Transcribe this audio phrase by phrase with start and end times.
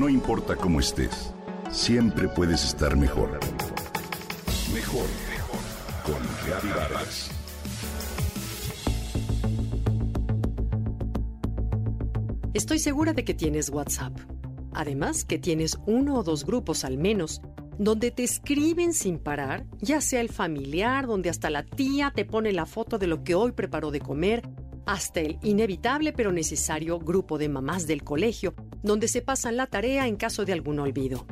[0.00, 1.34] No importa cómo estés,
[1.70, 3.38] siempre puedes estar mejor.
[4.72, 5.60] Mejor, mejor.
[6.06, 7.30] Con Vargas.
[12.54, 14.16] Estoy segura de que tienes WhatsApp.
[14.72, 17.42] Además, que tienes uno o dos grupos al menos
[17.78, 22.52] donde te escriben sin parar, ya sea el familiar, donde hasta la tía te pone
[22.52, 24.48] la foto de lo que hoy preparó de comer,
[24.90, 30.08] hasta el inevitable pero necesario grupo de mamás del colegio, donde se pasan la tarea
[30.08, 31.26] en caso de algún olvido.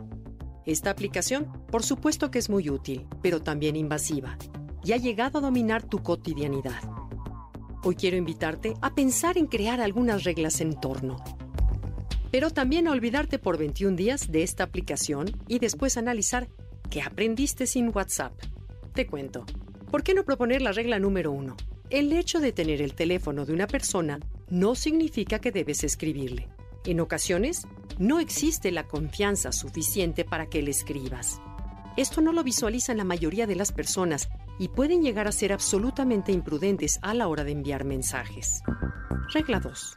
[0.64, 4.38] Esta aplicación, por supuesto que es muy útil, pero también invasiva,
[4.84, 6.80] y ha llegado a dominar tu cotidianidad.
[7.82, 11.16] Hoy quiero invitarte a pensar en crear algunas reglas en torno
[12.30, 16.48] pero también a olvidarte por 21 días de esta aplicación y después analizar
[16.90, 18.34] qué aprendiste sin WhatsApp.
[18.92, 19.46] Te cuento.
[19.90, 21.56] ¿Por qué no proponer la regla número uno?
[21.90, 24.20] El hecho de tener el teléfono de una persona
[24.50, 26.46] no significa que debes escribirle.
[26.84, 27.62] En ocasiones,
[27.98, 31.40] no existe la confianza suficiente para que le escribas.
[31.96, 36.30] Esto no lo visualizan la mayoría de las personas y pueden llegar a ser absolutamente
[36.30, 38.62] imprudentes a la hora de enviar mensajes.
[39.32, 39.94] Regla 2.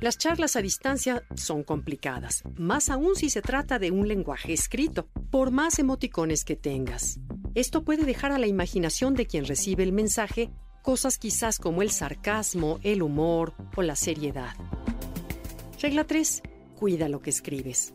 [0.00, 5.06] Las charlas a distancia son complicadas, más aún si se trata de un lenguaje escrito,
[5.30, 7.20] por más emoticones que tengas.
[7.54, 10.50] Esto puede dejar a la imaginación de quien recibe el mensaje
[10.86, 14.54] cosas quizás como el sarcasmo, el humor o la seriedad.
[15.82, 16.42] Regla 3.
[16.78, 17.92] Cuida lo que escribes.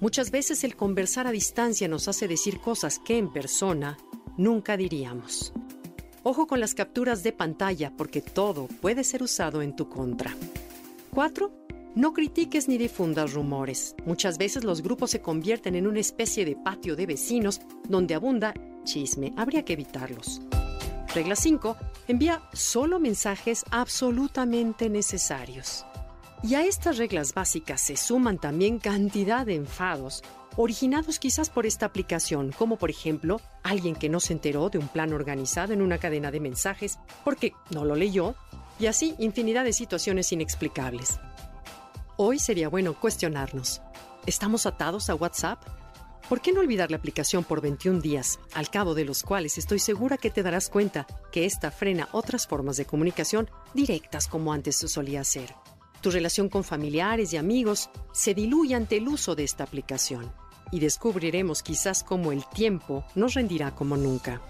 [0.00, 3.98] Muchas veces el conversar a distancia nos hace decir cosas que en persona
[4.38, 5.52] nunca diríamos.
[6.22, 10.34] Ojo con las capturas de pantalla porque todo puede ser usado en tu contra.
[11.10, 11.52] 4.
[11.94, 13.94] No critiques ni difundas rumores.
[14.06, 18.54] Muchas veces los grupos se convierten en una especie de patio de vecinos donde abunda
[18.84, 19.34] chisme.
[19.36, 20.40] Habría que evitarlos.
[21.14, 21.76] Regla 5.
[22.06, 25.84] Envía solo mensajes absolutamente necesarios.
[26.42, 30.22] Y a estas reglas básicas se suman también cantidad de enfados,
[30.56, 34.86] originados quizás por esta aplicación, como por ejemplo alguien que no se enteró de un
[34.86, 38.36] plan organizado en una cadena de mensajes porque no lo leyó
[38.78, 41.18] y así infinidad de situaciones inexplicables.
[42.16, 43.82] Hoy sería bueno cuestionarnos.
[44.26, 45.60] ¿Estamos atados a WhatsApp?
[46.30, 49.80] ¿Por qué no olvidar la aplicación por 21 días, al cabo de los cuales estoy
[49.80, 54.76] segura que te darás cuenta que esta frena otras formas de comunicación directas como antes
[54.76, 55.52] se solía hacer?
[56.00, 60.32] Tu relación con familiares y amigos se diluye ante el uso de esta aplicación
[60.70, 64.40] y descubriremos quizás cómo el tiempo nos rendirá como nunca.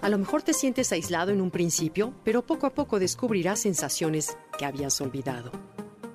[0.00, 4.38] A lo mejor te sientes aislado en un principio, pero poco a poco descubrirás sensaciones
[4.58, 5.52] que habías olvidado.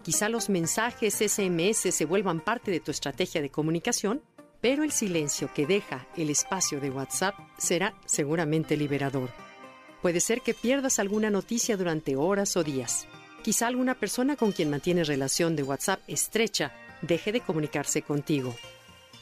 [0.03, 4.23] Quizá los mensajes SMS se vuelvan parte de tu estrategia de comunicación,
[4.61, 9.29] pero el silencio que deja el espacio de WhatsApp será seguramente liberador.
[10.01, 13.07] Puede ser que pierdas alguna noticia durante horas o días.
[13.43, 16.71] Quizá alguna persona con quien mantienes relación de WhatsApp estrecha
[17.01, 18.55] deje de comunicarse contigo.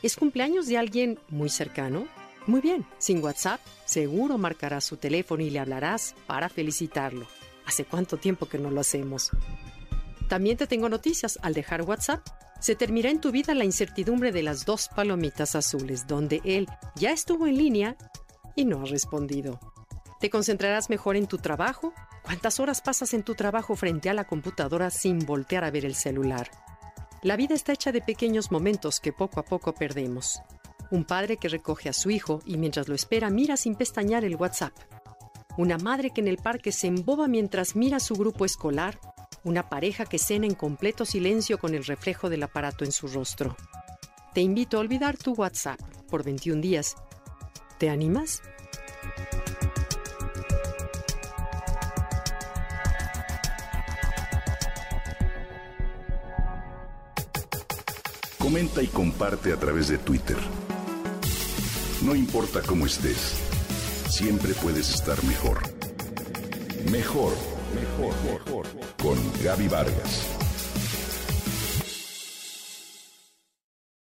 [0.04, 2.08] ¿Es cumpleaños de alguien muy cercano?
[2.48, 7.28] Muy bien, sin WhatsApp, seguro marcarás su teléfono y le hablarás para felicitarlo.
[7.66, 9.30] ¿Hace cuánto tiempo que no lo hacemos?
[10.28, 11.38] También te tengo noticias.
[11.42, 12.26] Al dejar WhatsApp,
[12.60, 17.12] se terminará en tu vida la incertidumbre de las dos palomitas azules, donde él ya
[17.12, 17.98] estuvo en línea
[18.56, 19.60] y no ha respondido.
[20.20, 21.94] ¿Te concentrarás mejor en tu trabajo?
[22.24, 25.96] ¿Cuántas horas pasas en tu trabajo frente a la computadora sin voltear a ver el
[25.96, 26.52] celular?
[27.24, 30.42] La vida está hecha de pequeños momentos que poco a poco perdemos
[30.92, 34.36] un padre que recoge a su hijo y mientras lo espera mira sin pestañear el
[34.36, 34.74] WhatsApp,
[35.58, 39.00] una madre que en el parque se emboba mientras mira su grupo escolar,
[39.44, 43.56] una pareja que cena en completo silencio con el reflejo del aparato en su rostro.
[44.34, 45.80] Te invito a olvidar tu WhatsApp
[46.10, 46.96] por 21 días.
[47.78, 48.42] ¿Te animas?
[58.38, 60.38] Comenta y comparte a través de Twitter.
[62.02, 63.36] No importa cómo estés,
[64.10, 65.60] siempre puedes estar mejor.
[67.76, 68.66] Mejor, mejor.
[68.98, 70.49] Con Gaby Vargas.